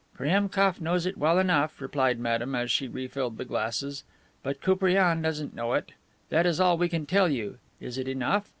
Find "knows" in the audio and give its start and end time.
0.81-1.05